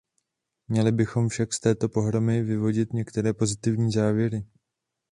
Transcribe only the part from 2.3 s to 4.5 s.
vyvodit některé pozitivní závěry.